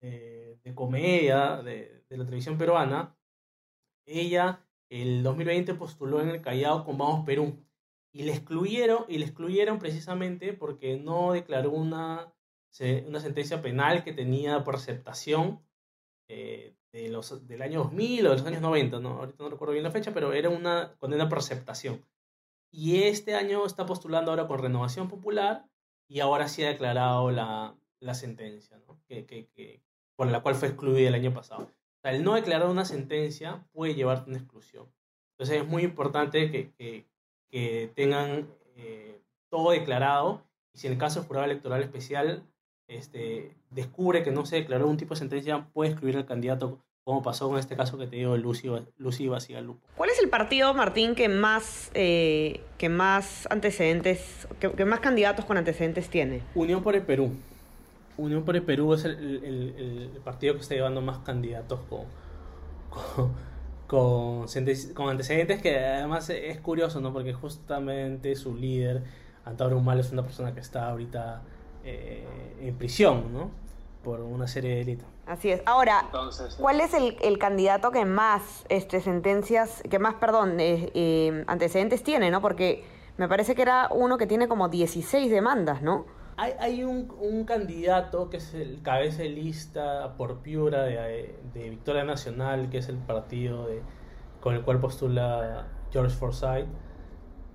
eh, 0.00 0.58
de 0.62 0.74
comedia 0.74 1.62
de, 1.62 2.04
de, 2.08 2.16
la 2.16 2.24
televisión 2.24 2.56
peruana, 2.56 3.16
ella 4.06 4.64
el 4.90 5.22
2020 5.22 5.74
postuló 5.74 6.20
en 6.20 6.28
el 6.28 6.42
Callao 6.42 6.84
con 6.84 6.98
Vamos 6.98 7.24
Perú 7.24 7.64
y 8.12 8.22
le 8.22 8.32
excluyeron 8.32 9.04
y 9.08 9.18
le 9.18 9.24
excluyeron 9.24 9.78
precisamente 9.78 10.52
porque 10.52 10.98
no 10.98 11.32
declaró 11.32 11.70
una 11.72 12.33
una 12.80 13.20
sentencia 13.20 13.62
penal 13.62 14.02
que 14.04 14.12
tenía 14.12 14.64
por 14.64 14.74
aceptación 14.74 15.60
eh, 16.28 16.74
de 16.92 17.08
los, 17.08 17.46
del 17.46 17.62
año 17.62 17.80
2000 17.80 18.26
o 18.26 18.30
de 18.30 18.36
los 18.36 18.46
años 18.46 18.62
90, 18.62 19.00
¿no? 19.00 19.18
ahorita 19.18 19.44
no 19.44 19.50
recuerdo 19.50 19.72
bien 19.72 19.84
la 19.84 19.90
fecha, 19.90 20.12
pero 20.12 20.32
era 20.32 20.48
una 20.48 20.94
condena 20.98 21.28
por 21.28 21.38
aceptación. 21.38 22.04
Y 22.70 23.02
este 23.02 23.34
año 23.34 23.66
está 23.66 23.86
postulando 23.86 24.30
ahora 24.30 24.48
con 24.48 24.60
renovación 24.60 25.08
popular 25.08 25.66
y 26.08 26.20
ahora 26.20 26.48
sí 26.48 26.64
ha 26.64 26.68
declarado 26.68 27.30
la, 27.30 27.76
la 28.00 28.14
sentencia, 28.14 28.78
¿no? 28.86 29.00
que, 29.06 29.26
que, 29.26 29.48
que, 29.48 29.82
por 30.16 30.28
la 30.28 30.42
cual 30.42 30.54
fue 30.54 30.68
excluida 30.68 31.08
el 31.08 31.14
año 31.14 31.32
pasado. 31.32 31.64
O 31.64 32.00
sea, 32.02 32.12
el 32.12 32.24
no 32.24 32.34
declarar 32.34 32.68
una 32.68 32.84
sentencia 32.84 33.64
puede 33.72 33.94
llevarte 33.94 34.24
a 34.24 34.28
una 34.30 34.38
exclusión. 34.38 34.92
Entonces 35.32 35.62
es 35.62 35.68
muy 35.68 35.82
importante 35.82 36.50
que, 36.50 36.72
que, 36.72 37.06
que 37.50 37.92
tengan 37.94 38.48
eh, 38.76 39.20
todo 39.48 39.70
declarado 39.70 40.42
y 40.72 40.78
si 40.78 40.86
en 40.86 40.94
el 40.94 40.98
caso 40.98 41.20
del 41.20 41.28
jurado 41.28 41.46
electoral 41.46 41.82
especial 41.82 42.44
este, 42.88 43.54
descubre 43.70 44.22
que 44.22 44.30
no 44.30 44.44
se 44.46 44.56
declaró 44.56 44.88
un 44.88 44.96
tipo 44.96 45.14
de 45.14 45.18
sentencia, 45.20 45.66
puede 45.72 45.90
excluir 45.90 46.16
al 46.16 46.26
candidato, 46.26 46.78
como 47.04 47.22
pasó 47.22 47.48
con 47.48 47.58
este 47.58 47.76
caso 47.76 47.98
que 47.98 48.06
te 48.06 48.16
digo 48.16 48.32
de 48.32 48.38
Lucy, 48.38 48.70
Lucy 48.98 49.26
Lupo. 49.62 49.80
¿Cuál 49.96 50.10
es 50.10 50.18
el 50.22 50.28
partido, 50.28 50.72
Martín, 50.74 51.14
que 51.14 51.28
más, 51.28 51.90
eh, 51.94 52.60
que 52.78 52.88
más 52.88 53.46
antecedentes, 53.50 54.48
que, 54.58 54.84
más 54.84 55.00
candidatos 55.00 55.44
con 55.44 55.56
antecedentes 55.56 56.08
tiene? 56.08 56.42
Unión 56.54 56.82
por 56.82 56.94
el 56.94 57.02
Perú. 57.02 57.32
Unión 58.16 58.44
por 58.44 58.56
el 58.56 58.62
Perú 58.62 58.94
es 58.94 59.04
el, 59.04 59.12
el, 59.44 60.10
el, 60.14 60.20
partido 60.22 60.54
que 60.54 60.60
está 60.60 60.74
llevando 60.74 61.00
más 61.00 61.18
candidatos 61.18 61.80
con, 61.88 62.04
con, 62.88 63.34
con, 63.86 64.46
con, 64.94 65.10
antecedentes 65.10 65.60
que 65.60 65.78
además 65.78 66.30
es 66.30 66.60
curioso, 66.60 67.00
¿no? 67.00 67.12
Porque 67.12 67.32
justamente 67.32 68.36
su 68.36 68.54
líder, 68.54 69.02
Antauro 69.44 69.78
Humala, 69.78 70.00
es 70.00 70.12
una 70.12 70.22
persona 70.22 70.54
que 70.54 70.60
está 70.60 70.88
ahorita 70.88 71.42
eh, 71.84 72.24
en 72.60 72.74
prisión, 72.76 73.32
¿no? 73.32 73.50
Por 74.02 74.20
una 74.20 74.46
serie 74.46 74.70
de 74.70 74.76
delitos. 74.76 75.06
Así 75.26 75.50
es. 75.50 75.62
Ahora, 75.64 76.10
¿cuál 76.58 76.80
es 76.80 76.92
el, 76.92 77.16
el, 77.22 77.38
candidato 77.38 77.90
que 77.90 78.04
más 78.04 78.64
este, 78.68 79.00
sentencias, 79.00 79.82
que 79.88 79.98
más, 79.98 80.14
perdón, 80.14 80.60
eh, 80.60 80.90
eh, 80.94 81.44
antecedentes 81.46 82.02
tiene, 82.02 82.30
¿no? 82.30 82.42
Porque 82.42 82.84
me 83.16 83.28
parece 83.28 83.54
que 83.54 83.62
era 83.62 83.88
uno 83.90 84.18
que 84.18 84.26
tiene 84.26 84.48
como 84.48 84.68
16 84.68 85.30
demandas, 85.30 85.82
¿no? 85.82 86.04
Hay, 86.36 86.52
hay 86.58 86.84
un, 86.84 87.10
un, 87.20 87.44
candidato 87.44 88.28
que 88.28 88.38
es 88.38 88.54
el 88.54 88.82
cabeza 88.82 89.22
de 89.22 89.28
lista 89.28 90.14
por 90.16 90.40
Piura 90.40 90.82
de, 90.82 91.38
de, 91.54 91.70
Victoria 91.70 92.04
Nacional, 92.04 92.70
que 92.70 92.78
es 92.78 92.88
el 92.88 92.98
partido 92.98 93.66
de, 93.66 93.80
con 94.40 94.54
el 94.54 94.62
cual 94.62 94.80
postula 94.80 95.68
George 95.92 96.16
Forsyth, 96.16 96.66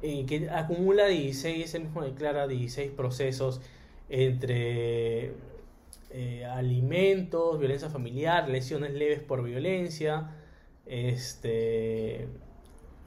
eh, 0.02 0.26
que 0.26 0.50
acumula 0.50 1.08
16, 1.08 1.76
él 1.76 1.84
mismo 1.84 2.04
declara 2.04 2.48
16 2.48 2.92
procesos 2.92 3.62
entre 4.10 5.34
eh, 6.12 6.46
alimentos, 6.46 7.60
violencia 7.60 7.90
familiar, 7.90 8.50
lesiones 8.50 8.94
leves 8.94 9.20
por 9.22 9.44
violencia, 9.44 10.32
este, 10.86 12.28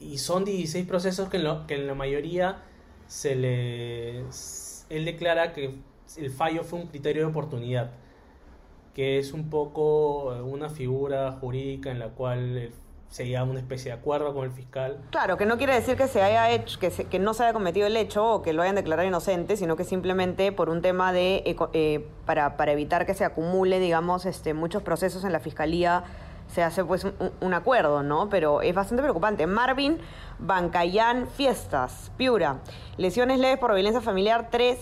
y 0.01 0.19
son 0.19 0.45
16 0.45 0.87
procesos 0.87 1.29
que 1.29 1.37
en, 1.37 1.87
la 1.87 1.95
mayoría 1.95 2.63
se 3.09 3.35
les 3.35 4.87
él 4.89 5.05
declara 5.05 5.53
que 5.53 5.75
el 6.17 6.31
fallo 6.31 6.65
fue 6.65 6.79
un 6.81 6.87
criterio 6.87 7.23
de 7.23 7.29
oportunidad, 7.29 7.91
que 8.95 9.19
es 9.19 9.33
un 9.33 9.51
poco 9.51 10.29
una 10.45 10.69
figura 10.69 11.33
jurídica 11.33 11.91
en 11.91 11.99
la 11.99 12.11
cual 12.11 12.73
llama 13.29 13.53
una 13.53 13.61
especie 13.61 13.93
de 13.93 13.99
acuerdo 13.99 14.35
con 14.35 14.45
el 14.45 14.53
fiscal. 14.53 15.01
Claro, 15.11 15.37
que 15.37 15.47
no 15.47 15.59
quiere 15.59 15.75
decir 15.75 15.97
que 15.97 16.09
se 16.09 16.23
haya 16.23 16.51
hecho, 16.51 16.79
que, 16.81 16.91
que 16.91 17.19
no 17.19 17.35
se 17.35 17.45
haya 17.45 17.53
cometido 17.53 17.87
el 17.87 17.97
hecho 17.97 18.27
o 18.27 18.43
que 18.43 18.53
lo 18.53 18.63
hayan 18.63 18.75
declarado 18.75 19.07
inocente, 19.07 19.57
sino 19.57 19.77
que 19.77 19.85
simplemente 19.85 20.51
por 20.51 20.71
un 20.71 20.83
tema 20.83 21.13
de 21.13 21.43
eh, 21.73 22.07
para, 22.25 22.57
para 22.57 22.73
evitar 22.73 23.07
que 23.07 23.15
se 23.15 23.25
acumule, 23.25 23.81
digamos, 23.81 24.27
este, 24.27 24.55
muchos 24.55 24.83
procesos 24.83 25.25
en 25.25 25.33
la 25.33 25.41
fiscalía 25.41 26.05
se 26.53 26.63
hace 26.63 26.85
pues 26.85 27.07
un, 27.41 27.55
acuerdo, 27.55 28.03
¿no? 28.03 28.29
Pero 28.29 28.61
es 28.61 28.75
bastante 28.75 29.03
preocupante. 29.03 29.47
Marvin 29.47 29.99
Bancayán 30.39 31.27
Fiestas, 31.29 32.13
Piura. 32.17 32.59
Lesiones 32.99 33.39
leves 33.39 33.59
por 33.59 33.73
violencia 33.75 34.03
familiar, 34.03 34.49
3, 34.51 34.79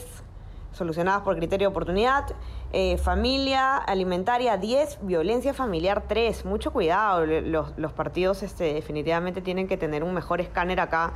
solucionadas 0.73 1.23
por 1.23 1.37
criterio 1.37 1.69
de 1.69 1.71
oportunidad. 1.71 2.25
Eh, 2.73 2.97
familia 2.99 3.77
alimentaria, 3.77 4.57
10. 4.57 4.99
Violencia 5.03 5.55
familiar, 5.55 6.05
3. 6.07 6.45
Mucho 6.45 6.73
cuidado. 6.73 7.27
Los, 7.27 7.77
los 7.77 7.93
partidos 7.93 8.43
este, 8.43 8.75
definitivamente 8.75 9.41
tienen 9.41 9.69
que 9.69 9.77
tener 9.77 10.05
un 10.05 10.15
mejor 10.15 10.41
escáner 10.41 10.81
acá. 10.81 11.13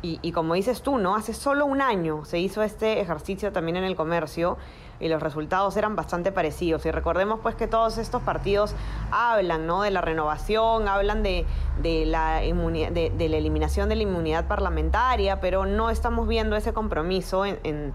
Y, 0.00 0.20
y 0.22 0.32
como 0.32 0.54
dices 0.54 0.82
tú, 0.82 0.98
¿no? 0.98 1.16
Hace 1.16 1.34
solo 1.34 1.66
un 1.66 1.80
año 1.80 2.24
se 2.24 2.38
hizo 2.38 2.62
este 2.62 3.00
ejercicio 3.00 3.52
también 3.52 3.76
en 3.76 3.84
el 3.84 3.96
comercio 3.96 4.56
y 5.00 5.08
los 5.08 5.22
resultados 5.22 5.76
eran 5.76 5.96
bastante 5.96 6.32
parecidos. 6.32 6.84
Y 6.86 6.90
recordemos 6.90 7.40
pues 7.42 7.54
que 7.54 7.66
todos 7.66 7.98
estos 7.98 8.22
partidos 8.22 8.74
hablan 9.10 9.66
¿no? 9.66 9.82
de 9.82 9.90
la 9.90 10.00
renovación, 10.00 10.88
hablan 10.88 11.22
de, 11.22 11.46
de 11.82 12.06
la, 12.06 12.40
de, 12.40 13.12
de, 13.16 13.28
la 13.28 13.36
eliminación 13.36 13.88
de 13.88 13.96
la 13.96 14.02
inmunidad 14.02 14.46
parlamentaria, 14.46 15.40
pero 15.40 15.66
no 15.66 15.90
estamos 15.90 16.26
viendo 16.28 16.56
ese 16.56 16.72
compromiso 16.72 17.44
en, 17.44 17.58
en, 17.64 17.92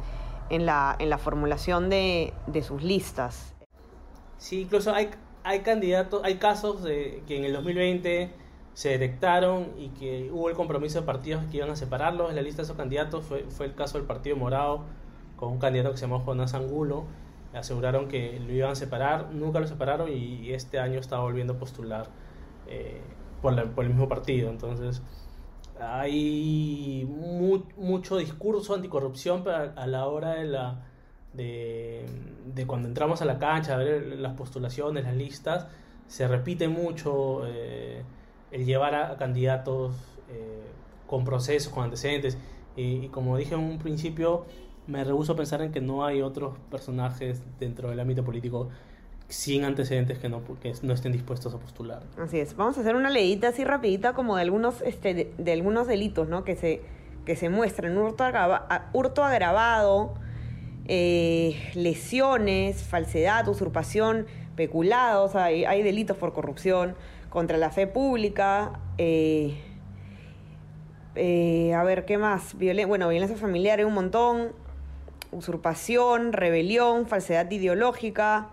en 0.53 0.65
la, 0.65 0.95
en 0.99 1.09
la 1.09 1.17
formulación 1.17 1.89
de, 1.89 2.33
de 2.47 2.61
sus 2.61 2.83
listas. 2.83 3.53
Sí, 4.37 4.61
incluso 4.61 4.93
hay, 4.93 5.09
hay 5.43 5.61
candidatos, 5.61 6.21
hay 6.23 6.35
casos 6.35 6.83
de 6.83 7.23
que 7.27 7.37
en 7.37 7.45
el 7.45 7.53
2020 7.53 8.31
se 8.73 8.89
detectaron 8.89 9.71
y 9.77 9.89
que 9.89 10.29
hubo 10.31 10.49
el 10.49 10.55
compromiso 10.55 10.99
de 10.99 11.05
partidos 11.05 11.43
que 11.45 11.57
iban 11.57 11.69
a 11.69 11.75
separarlos 11.75 12.29
en 12.29 12.35
la 12.35 12.41
lista 12.41 12.61
de 12.61 12.65
esos 12.65 12.77
candidatos. 12.77 13.25
Fue, 13.25 13.45
fue 13.49 13.65
el 13.65 13.73
caso 13.73 13.97
del 13.97 14.05
Partido 14.05 14.35
Morado 14.35 14.83
con 15.37 15.51
un 15.51 15.59
candidato 15.59 15.91
que 15.91 15.97
se 15.97 16.05
llamó 16.05 16.19
Jonás 16.19 16.53
Angulo. 16.53 17.05
Aseguraron 17.53 18.07
que 18.07 18.39
lo 18.39 18.53
iban 18.53 18.71
a 18.71 18.75
separar, 18.75 19.31
nunca 19.31 19.59
lo 19.59 19.67
separaron 19.67 20.11
y 20.11 20.51
este 20.53 20.79
año 20.79 20.99
está 20.99 21.19
volviendo 21.19 21.53
a 21.53 21.57
postular 21.57 22.07
eh, 22.67 23.01
por, 23.41 23.55
por, 23.71 23.85
el 23.85 23.91
mismo 23.91 24.07
partido. 24.07 24.49
Entonces, 24.49 25.01
hay 25.91 27.07
mucho 27.77 28.17
discurso 28.17 28.73
anticorrupción 28.73 29.43
pero 29.43 29.71
a 29.75 29.87
la 29.87 30.07
hora 30.07 30.35
de 30.35 30.45
la 30.45 30.83
de, 31.33 32.05
de, 32.53 32.67
cuando 32.67 32.87
entramos 32.87 33.21
a 33.21 33.25
la 33.25 33.39
cancha 33.39 33.73
a 33.73 33.77
ver 33.77 34.19
las 34.19 34.33
postulaciones, 34.33 35.03
las 35.03 35.15
listas, 35.15 35.67
se 36.07 36.27
repite 36.27 36.67
mucho 36.67 37.47
eh, 37.47 38.03
el 38.51 38.65
llevar 38.65 38.95
a, 38.95 39.17
candidatos 39.17 39.95
eh, 40.29 40.61
con 41.07 41.25
procesos, 41.25 41.73
con 41.73 41.85
antecedentes. 41.85 42.37
Y, 42.75 43.05
y, 43.05 43.07
como 43.09 43.37
dije 43.37 43.55
en 43.55 43.61
un 43.61 43.79
principio, 43.79 44.45
me 44.87 45.03
rehuso 45.03 45.33
a 45.33 45.35
pensar 45.35 45.61
en 45.61 45.71
que 45.71 45.81
no 45.81 46.05
hay 46.05 46.21
otros 46.21 46.57
personajes 46.69 47.41
dentro 47.59 47.89
del 47.89 47.99
ámbito 47.99 48.23
político 48.23 48.69
sin 49.33 49.65
antecedentes 49.65 50.19
que 50.19 50.29
no, 50.29 50.43
que 50.61 50.73
no 50.83 50.93
estén 50.93 51.11
dispuestos 51.11 51.55
a 51.55 51.57
postular. 51.57 52.03
Así 52.19 52.39
es. 52.39 52.55
Vamos 52.55 52.77
a 52.77 52.81
hacer 52.81 52.95
una 52.95 53.09
leyita 53.09 53.47
así 53.47 53.63
rapidita 53.63 54.13
como 54.13 54.35
de 54.35 54.43
algunos, 54.43 54.81
este, 54.83 55.33
de, 55.35 55.51
algunos 55.51 55.87
delitos, 55.87 56.29
¿no? 56.29 56.43
Que 56.43 56.55
se, 56.55 56.81
que 57.25 57.35
se 57.35 57.49
muestran. 57.49 57.97
Hurto, 57.97 58.23
agrava, 58.23 58.67
hurto 58.93 59.23
agravado, 59.23 60.13
eh, 60.85 61.71
lesiones, 61.73 62.83
falsedad, 62.83 63.47
usurpación, 63.47 64.27
peculados, 64.55 65.35
hay, 65.35 65.65
hay 65.65 65.81
delitos 65.81 66.15
por 66.15 66.33
corrupción 66.33 66.95
contra 67.31 67.57
la 67.57 67.71
fe 67.71 67.87
pública, 67.87 68.79
eh, 68.99 69.59
eh, 71.15 71.73
a 71.73 71.83
ver, 71.83 72.05
¿qué 72.05 72.19
más? 72.19 72.55
Violen 72.55 72.87
bueno, 72.87 73.09
violencia 73.09 73.35
familiar 73.35 73.79
hay 73.79 73.85
un 73.85 73.95
montón, 73.95 74.51
usurpación, 75.31 76.33
rebelión, 76.33 77.07
falsedad 77.07 77.49
ideológica, 77.49 78.49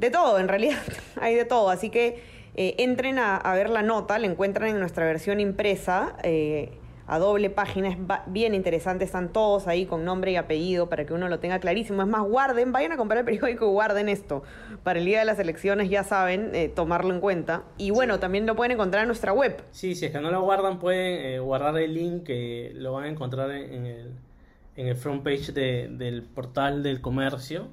de 0.00 0.10
todo, 0.10 0.38
en 0.38 0.48
realidad 0.48 0.78
hay 1.20 1.34
de 1.34 1.44
todo. 1.44 1.70
Así 1.70 1.90
que 1.90 2.22
eh, 2.54 2.74
entren 2.78 3.18
a, 3.18 3.36
a, 3.36 3.54
ver 3.54 3.70
la 3.70 3.82
nota, 3.82 4.18
la 4.18 4.26
encuentran 4.26 4.70
en 4.70 4.80
nuestra 4.80 5.04
versión 5.04 5.40
impresa. 5.40 6.16
Eh, 6.22 6.72
a 7.06 7.18
doble 7.18 7.50
página, 7.50 7.88
es 7.88 7.96
bien 8.28 8.54
interesante, 8.54 9.04
están 9.04 9.32
todos 9.32 9.66
ahí 9.66 9.84
con 9.84 10.04
nombre 10.04 10.30
y 10.30 10.36
apellido 10.36 10.88
para 10.88 11.06
que 11.06 11.12
uno 11.12 11.28
lo 11.28 11.40
tenga 11.40 11.58
clarísimo. 11.58 12.02
Es 12.02 12.08
más, 12.08 12.22
guarden, 12.22 12.70
vayan 12.70 12.92
a 12.92 12.96
comprar 12.96 13.18
el 13.18 13.24
periódico 13.24 13.66
y 13.66 13.68
guarden 13.68 14.08
esto. 14.08 14.44
Para 14.84 15.00
el 15.00 15.04
día 15.04 15.18
de 15.18 15.24
las 15.24 15.40
elecciones 15.40 15.90
ya 15.90 16.04
saben 16.04 16.54
eh, 16.54 16.68
tomarlo 16.68 17.12
en 17.12 17.18
cuenta. 17.18 17.64
Y 17.78 17.90
bueno, 17.90 18.14
sí. 18.14 18.20
también 18.20 18.46
lo 18.46 18.54
pueden 18.54 18.70
encontrar 18.70 19.02
en 19.02 19.08
nuestra 19.08 19.32
web. 19.32 19.60
Sí, 19.72 19.96
si 19.96 20.06
es 20.06 20.12
que 20.12 20.20
no 20.20 20.30
lo 20.30 20.40
guardan, 20.42 20.78
pueden 20.78 21.26
eh, 21.26 21.40
guardar 21.40 21.76
el 21.78 21.94
link 21.94 22.22
que 22.22 22.70
lo 22.76 22.92
van 22.92 23.04
a 23.04 23.08
encontrar 23.08 23.50
en, 23.50 23.74
en 23.74 23.86
el 23.86 24.12
en 24.76 24.86
el 24.86 24.96
front 24.96 25.22
page 25.22 25.52
de, 25.52 25.88
del 25.88 26.22
portal 26.22 26.82
del 26.82 27.00
comercio 27.00 27.68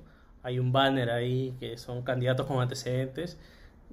hay 0.48 0.60
un 0.60 0.72
banner 0.72 1.10
ahí 1.10 1.54
que 1.60 1.78
son 1.78 2.04
candidatos 2.04 2.46
con 2.46 2.62
antecedentes 2.62 3.38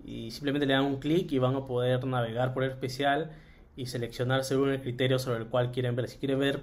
y 0.05 0.31
simplemente 0.31 0.67
le 0.67 0.75
dan 0.75 0.85
un 0.85 1.01
clic 1.01 1.33
y 1.33 1.41
van 1.41 1.57
a 1.57 1.67
poder 1.67 2.07
navegar 2.07 2.55
por 2.55 2.63
el 2.63 2.71
especial 2.71 3.33
y 3.75 3.87
seleccionar 3.87 4.45
según 4.45 4.69
el 4.69 4.81
criterio 4.81 5.19
sobre 5.19 5.39
el 5.39 5.47
cual 5.47 5.73
quieren 5.73 5.97
ver. 5.97 6.09
Si 6.09 6.19
quieren 6.19 6.39
ver 6.39 6.61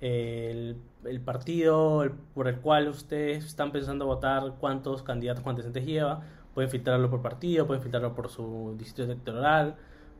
eh, 0.00 0.48
el, 0.50 0.76
el, 1.10 1.20
partido 1.20 2.04
el, 2.04 2.12
por 2.12 2.48
el 2.48 2.56
cual 2.56 2.88
ustedes 2.88 3.44
están 3.44 3.70
pensando 3.70 4.06
votar, 4.06 4.54
cuántos 4.60 5.02
candidatos 5.02 5.44
con 5.44 5.50
antecedentes 5.50 5.84
lleva, 5.84 6.22
pueden 6.54 6.70
filtrarlo 6.70 7.10
por 7.10 7.20
partido, 7.20 7.66
pueden 7.66 7.82
filtrarlo 7.82 8.14
por 8.14 8.30
su 8.30 8.76
distrito 8.78 9.12
electoral, 9.12 9.76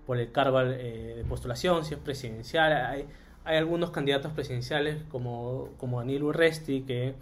por 0.06 0.18
el 0.18 0.30
cargo 0.32 0.60
eh, 0.60 1.14
de 1.16 1.24
postulación, 1.24 1.86
si 1.86 1.94
es 1.94 2.00
presidencial. 2.00 2.74
Hay, 2.74 3.06
hay 3.46 3.56
algunos 3.56 3.90
candidatos 3.90 4.32
presidenciales 4.32 5.02
como, 5.04 5.70
como 5.78 5.98
Daniel 5.98 6.24
Urresti 6.24 6.82
que 6.82 7.14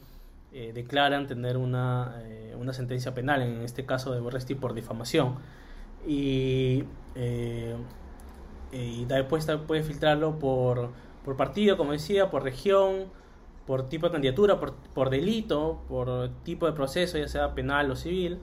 eh, 0.58 0.72
declaran 0.72 1.26
tener 1.26 1.58
una, 1.58 2.14
eh, 2.24 2.56
una, 2.58 2.72
sentencia 2.72 3.12
penal, 3.12 3.42
en 3.42 3.60
este 3.60 3.84
caso 3.84 4.12
de 4.14 4.22
Urresti 4.22 4.54
por 4.54 4.72
difamación. 4.72 5.34
Y, 6.06 6.84
eh, 7.14 7.76
y 8.72 9.04
después 9.04 9.46
puede 9.66 9.82
filtrarlo 9.82 10.38
por, 10.38 10.92
por 11.26 11.36
partido, 11.36 11.76
como 11.76 11.92
decía, 11.92 12.30
por 12.30 12.42
región, 12.42 13.04
por 13.66 13.90
tipo 13.90 14.06
de 14.06 14.12
candidatura, 14.12 14.58
por, 14.58 14.72
por 14.94 15.10
delito, 15.10 15.82
por 15.90 16.30
tipo 16.42 16.64
de 16.64 16.72
proceso, 16.72 17.18
ya 17.18 17.28
sea 17.28 17.54
penal 17.54 17.90
o 17.90 17.96
civil. 17.96 18.38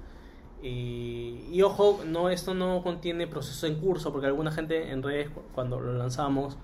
Y, 0.61 1.59
ojo, 1.63 2.01
no, 2.05 2.29
esto 2.29 2.53
no 2.53 2.83
contiene 2.83 3.25
proceso 3.25 3.65
en 3.65 3.79
curso, 3.79 4.11
porque 4.11 4.27
alguna 4.27 4.51
gente 4.51 4.91
en 4.91 5.01
redes, 5.01 5.31
cuando 5.55 5.79
lo 5.79 5.93
lanzamos, 5.93 6.59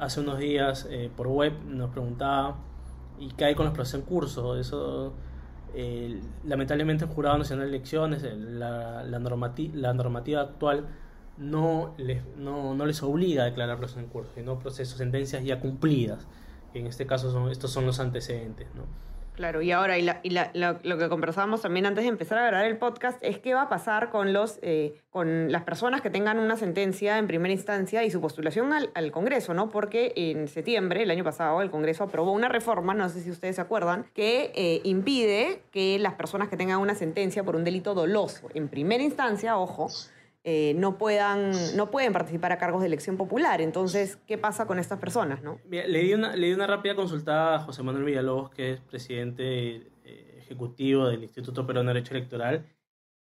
hace 0.00 0.18
unos 0.18 0.40
días 0.40 0.88
por 1.16 1.28
web 1.28 1.52
nos 1.64 1.90
preguntaba 1.90 2.56
y 3.20 3.42
hay 3.44 3.54
con 3.54 3.66
los 3.66 3.74
procesos 3.74 4.00
en 4.00 4.06
curso. 4.06 4.56
Eso, 4.58 5.12
eh, 5.74 6.20
lamentablemente, 6.44 7.04
el 7.04 7.10
Jurado 7.10 7.38
Nacional 7.38 7.70
de 7.70 7.76
Elecciones, 7.76 8.22
la, 8.22 9.04
la, 9.04 9.18
normati 9.18 9.68
la 9.68 9.92
normativa 9.92 10.40
actual, 10.40 10.86
no 11.36 11.94
les, 11.98 12.22
no, 12.36 12.74
no 12.74 12.86
les 12.86 13.02
obliga 13.02 13.42
a 13.42 13.46
declarar 13.46 13.78
procesos 13.78 14.02
en 14.02 14.08
curso, 14.08 14.30
sino 14.34 14.58
procesos, 14.58 14.98
sentencias 14.98 15.44
ya 15.44 15.60
cumplidas. 15.60 16.26
En 16.74 16.86
este 16.86 17.06
caso, 17.06 17.30
son, 17.30 17.50
estos 17.50 17.70
son 17.70 17.86
los 17.86 18.00
antecedentes. 18.00 18.68
¿no? 18.74 18.84
Claro, 19.40 19.62
y 19.62 19.72
ahora 19.72 19.96
y 19.96 20.02
la, 20.02 20.20
y 20.22 20.28
la, 20.28 20.50
lo, 20.52 20.78
lo 20.82 20.98
que 20.98 21.08
conversábamos 21.08 21.62
también 21.62 21.86
antes 21.86 22.04
de 22.04 22.10
empezar 22.10 22.36
a 22.36 22.46
grabar 22.46 22.66
el 22.66 22.76
podcast 22.76 23.18
es 23.22 23.38
qué 23.38 23.54
va 23.54 23.62
a 23.62 23.68
pasar 23.70 24.10
con, 24.10 24.34
los, 24.34 24.58
eh, 24.60 25.00
con 25.08 25.50
las 25.50 25.62
personas 25.62 26.02
que 26.02 26.10
tengan 26.10 26.38
una 26.38 26.58
sentencia 26.58 27.16
en 27.16 27.26
primera 27.26 27.50
instancia 27.50 28.04
y 28.04 28.10
su 28.10 28.20
postulación 28.20 28.70
al, 28.74 29.10
Congreso, 29.12 29.54
¿no? 29.54 29.70
Porque 29.70 30.12
en 30.14 30.46
septiembre, 30.46 31.04
el 31.04 31.10
año 31.10 31.24
pasado, 31.24 31.62
el 31.62 31.70
Congreso 31.70 32.04
aprobó 32.04 32.32
una 32.32 32.50
reforma, 32.50 32.92
no 32.92 33.08
sé 33.08 33.22
si 33.22 33.30
ustedes 33.30 33.56
se 33.56 33.62
acuerdan, 33.62 34.04
que 34.12 34.52
eh, 34.54 34.82
impide 34.84 35.62
que 35.70 35.98
las 35.98 36.12
personas 36.16 36.50
que 36.50 36.58
tengan 36.58 36.78
una 36.78 36.94
sentencia 36.94 37.42
por 37.42 37.56
un 37.56 37.64
delito 37.64 37.94
doloso 37.94 38.48
en 38.52 38.68
primera 38.68 39.02
instancia, 39.02 39.56
ojo, 39.56 39.88
eh, 40.42 40.72
no, 40.74 40.96
puedan, 40.96 41.52
no 41.76 41.90
pueden 41.90 42.14
participar 42.14 42.52
a 42.52 42.58
cargos 42.58 42.80
de 42.80 42.86
elección 42.86 43.18
popular. 43.18 43.60
Entonces, 43.60 44.16
¿qué 44.26 44.38
pasa 44.38 44.66
con 44.66 44.78
estas 44.78 44.98
personas? 44.98 45.42
No? 45.42 45.60
le, 45.68 45.86
di 46.02 46.14
una, 46.14 46.34
le 46.34 46.46
di 46.46 46.52
una 46.54 46.66
rápida 46.66 46.94
consulta 46.94 47.56
a 47.56 47.58
José 47.58 47.82
Manuel 47.82 48.04
Villalobos, 48.04 48.50
que 48.50 48.72
es 48.72 48.80
presidente 48.80 49.90
eh, 50.04 50.36
ejecutivo 50.38 51.08
del 51.08 51.22
Instituto 51.22 51.66
Peruano 51.66 51.90
de 51.90 51.94
Derecho 51.94 52.14
Electoral, 52.14 52.64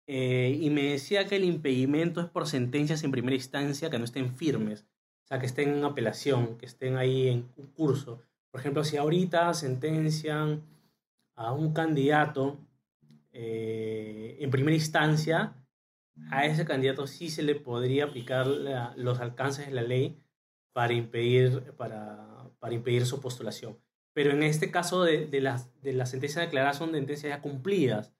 eh, 0.06 0.58
y 0.60 0.68
me 0.68 0.82
decía 0.82 1.26
que 1.26 1.36
el 1.36 1.44
impedimento 1.44 2.20
es 2.20 2.26
por 2.26 2.46
sentencias 2.46 3.02
en 3.02 3.10
primera 3.10 3.34
instancia 3.34 3.88
que 3.88 3.98
no 3.98 4.04
estén 4.04 4.34
firmes, 4.34 4.86
o 5.24 5.28
sea, 5.28 5.38
que 5.38 5.46
estén 5.46 5.70
en 5.70 5.84
apelación, 5.84 6.58
que 6.58 6.66
estén 6.66 6.96
ahí 6.96 7.28
en 7.28 7.42
curso. 7.74 8.22
Por 8.50 8.60
ejemplo, 8.60 8.84
si 8.84 8.98
ahorita 8.98 9.52
sentencian 9.54 10.62
a 11.34 11.52
un 11.52 11.72
candidato 11.72 12.58
en 13.32 14.50
primera 14.50 14.74
instancia, 14.74 15.54
a 16.30 16.46
ese 16.46 16.64
candidato 16.64 17.06
sí 17.06 17.30
se 17.30 17.42
le 17.42 17.54
podría 17.54 18.04
aplicar 18.04 18.46
los 18.46 19.20
alcances 19.20 19.66
de 19.66 19.72
la 19.72 19.82
ley 19.82 20.22
para 20.72 20.92
impedir, 20.92 21.72
para, 21.76 22.50
para 22.58 22.74
impedir 22.74 23.06
su 23.06 23.20
postulación. 23.20 23.78
Pero 24.14 24.30
en 24.32 24.42
este 24.42 24.70
caso 24.70 25.04
de, 25.04 25.26
de 25.26 25.40
las, 25.40 25.80
de 25.80 25.92
las 25.92 26.10
sentencias 26.10 26.44
declaradas 26.44 26.76
son 26.76 26.92
sentencias 26.92 27.30
ya 27.30 27.40
cumplidas. 27.40 28.12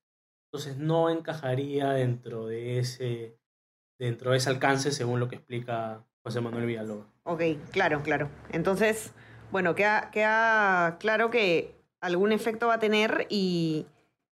Entonces 0.46 0.78
no 0.78 1.10
encajaría 1.10 1.90
dentro 1.90 2.46
de 2.46 2.78
ese, 2.78 3.38
dentro 3.98 4.30
de 4.30 4.38
ese 4.38 4.50
alcance 4.50 4.92
según 4.92 5.20
lo 5.20 5.28
que 5.28 5.36
explica 5.36 6.04
José 6.22 6.40
Manuel 6.40 6.66
Villalobos. 6.66 7.06
Ok, 7.24 7.42
claro, 7.70 8.02
claro. 8.02 8.30
Entonces, 8.50 9.12
bueno, 9.50 9.74
queda, 9.74 10.10
queda 10.10 10.96
claro 10.98 11.30
que 11.30 11.74
algún 12.00 12.32
efecto 12.32 12.68
va 12.68 12.74
a 12.74 12.78
tener 12.78 13.26
y, 13.28 13.86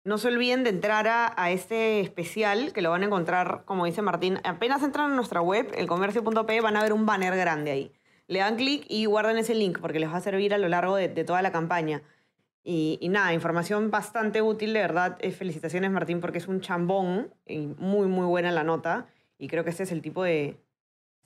no 0.04 0.18
se 0.18 0.28
olviden 0.28 0.64
de 0.64 0.70
entrar 0.70 1.08
a, 1.08 1.50
este 1.50 2.00
especial, 2.00 2.74
que 2.74 2.82
lo 2.82 2.90
van 2.90 3.02
a 3.02 3.06
encontrar, 3.06 3.62
como 3.64 3.86
dice 3.86 4.02
Martín, 4.02 4.38
apenas 4.44 4.82
entran 4.82 5.12
a 5.12 5.14
nuestra 5.14 5.40
web, 5.40 5.72
elcomercio.p, 5.74 6.60
van 6.60 6.76
a 6.76 6.82
ver 6.82 6.92
un 6.92 7.06
banner 7.06 7.34
grande 7.34 7.70
ahí. 7.70 7.92
Le 8.26 8.40
dan 8.40 8.56
clic 8.56 8.84
y 8.88 9.06
guarden 9.06 9.38
ese 9.38 9.54
link 9.54 9.78
porque 9.80 9.98
les 9.98 10.10
va 10.10 10.16
a 10.16 10.20
servir 10.20 10.52
a 10.52 10.58
lo 10.58 10.68
largo 10.68 10.96
de, 10.96 11.08
toda 11.24 11.40
la 11.40 11.52
campaña. 11.52 12.02
Y, 12.62 12.98
nada, 13.10 13.32
información 13.34 13.90
bastante 13.90 14.40
útil, 14.42 14.72
de 14.72 14.80
verdad. 14.80 15.18
Eh, 15.20 15.30
felicitaciones, 15.30 15.90
Martín, 15.90 16.20
porque 16.20 16.38
es 16.38 16.48
un 16.48 16.60
chambón 16.60 17.32
y 17.46 17.66
muy, 17.78 18.06
muy 18.06 18.26
buena 18.26 18.52
la 18.52 18.64
nota. 18.64 19.06
Y 19.38 19.48
creo 19.48 19.64
que 19.64 19.70
este 19.70 19.82
es 19.82 19.92
el 19.92 20.00
tipo 20.00 20.22
de, 20.22 20.58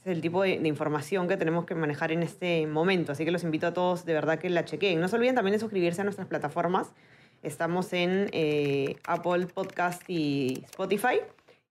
el 0.05 0.21
tipo 0.21 0.43
de, 0.43 0.59
de, 0.59 0.69
información 0.69 1.29
que 1.29 1.37
tenemos 1.37 1.65
que 1.65 1.77
manejar 1.77 2.11
en 2.11 2.25
este 2.25 2.67
momento. 2.67 3.13
Así 3.13 3.25
que 3.25 3.31
los 3.31 3.45
invito 3.45 3.69
a 3.69 3.73
todos 3.73 4.05
de 4.05 4.15
verdad 4.15 4.39
que 4.41 4.51
la 4.51 4.65
chequeen. 4.65 5.01
No 5.01 5.07
se 5.07 5.17
olviden 5.17 5.37
también 5.37 5.53
de 5.53 5.61
suscribirse 5.61 6.01
a 6.01 6.05
nuestras 6.05 6.27
plataformas 6.27 6.93
Estamos 7.43 7.93
en 7.93 8.29
eh, 8.33 8.97
Apple 9.05 9.47
Podcast 9.47 10.03
y 10.09 10.65
Spotify. 10.65 11.21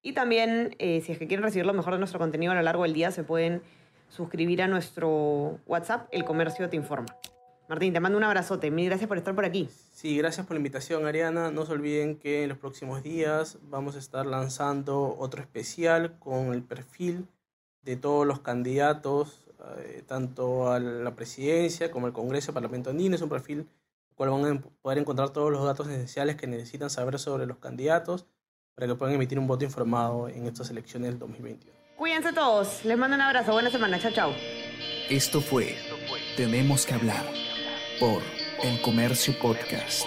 Y 0.01 0.13
también, 0.13 0.75
eh, 0.79 1.01
si 1.01 1.11
es 1.11 1.17
que 1.17 1.27
quieren 1.27 1.43
recibir 1.43 1.65
lo 1.65 1.73
mejor 1.73 1.93
de 1.93 1.99
nuestro 1.99 2.19
contenido 2.19 2.53
a 2.53 2.55
lo 2.55 2.61
largo 2.61 2.83
del 2.83 2.93
día, 2.93 3.11
se 3.11 3.23
pueden 3.23 3.61
suscribir 4.09 4.61
a 4.61 4.67
nuestro 4.67 5.59
WhatsApp, 5.65 6.07
El 6.11 6.23
Comercio 6.23 6.69
Te 6.69 6.77
Informa. 6.77 7.07
Martín, 7.67 7.91
te 7.91 7.99
mando 7.99 8.17
un 8.17 8.23
abrazote. 8.23 8.71
Mil 8.71 8.85
gracias 8.85 9.09
por 9.09 9.17
estar 9.17 9.35
por 9.35 9.43
aquí. 9.43 9.67
Sí, 9.93 10.17
gracias 10.17 10.45
por 10.45 10.53
la 10.55 10.59
invitación, 10.59 11.05
Ariana. 11.05 11.51
No 11.51 11.65
se 11.65 11.73
olviden 11.73 12.15
que 12.17 12.43
en 12.43 12.49
los 12.49 12.57
próximos 12.57 13.03
días 13.03 13.57
vamos 13.63 13.97
a 13.97 13.99
estar 13.99 14.25
lanzando 14.25 15.17
otro 15.19 15.41
especial 15.41 16.17
con 16.19 16.53
el 16.53 16.63
perfil 16.63 17.27
de 17.81 17.97
todos 17.97 18.25
los 18.25 18.39
candidatos, 18.39 19.45
eh, 19.79 20.01
tanto 20.07 20.71
a 20.71 20.79
la 20.79 21.15
presidencia 21.15 21.91
como 21.91 22.07
al 22.07 22.13
Congreso, 22.13 22.53
Parlamento 22.53 22.89
Andino. 22.89 23.15
Es 23.15 23.21
un 23.21 23.29
perfil 23.29 23.67
cual 24.17 24.31
van 24.31 24.57
a 24.57 24.61
poder 24.81 24.97
encontrar 24.97 25.29
todos 25.29 25.51
los 25.51 25.63
datos 25.63 25.87
esenciales 25.87 26.35
que 26.35 26.47
necesitan 26.47 26.89
saber 26.89 27.19
sobre 27.19 27.45
los 27.45 27.59
candidatos 27.59 28.25
para 28.75 28.87
que 28.87 28.95
puedan 28.95 29.15
emitir 29.15 29.39
un 29.39 29.47
voto 29.47 29.63
informado 29.63 30.27
en 30.27 30.47
estas 30.47 30.69
elecciones 30.69 31.11
del 31.11 31.19
2021. 31.19 31.77
Cuídense 31.95 32.33
todos, 32.33 32.83
les 32.83 32.97
mando 32.97 33.15
un 33.15 33.21
abrazo, 33.21 33.53
buena 33.53 33.69
semana, 33.69 33.99
chao, 33.99 34.11
chao. 34.11 34.33
Esto 35.09 35.39
fue 35.39 35.77
Tenemos 36.35 36.85
que 36.85 36.93
hablar 36.95 37.25
por 37.99 38.21
El 38.63 38.81
Comercio 38.81 39.33
Podcast. 39.39 40.05